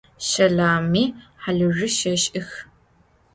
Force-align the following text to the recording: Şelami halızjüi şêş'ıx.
Şelami 0.29 1.03
halızjüi 1.43 1.89
şêş'ıx. 1.97 2.49